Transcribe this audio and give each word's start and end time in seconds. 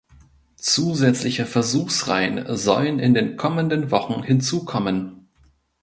Zusätzliche 0.55 1.45
Versuchsreihen 1.45 2.57
sollen 2.57 2.97
in 2.97 3.13
den 3.13 3.37
kommenden 3.37 3.91
Wochen 3.91 4.23
hinzu 4.23 4.65
kommen. 4.65 5.27